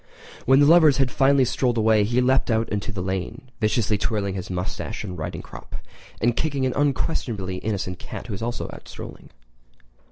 [0.47, 4.33] When the lovers had finally strolled away he leapt out into the lane, viciously twirling
[4.33, 5.75] his moustache and riding crop,
[6.19, 9.29] and kicking an unquestionably innocent cat who was also out strolling.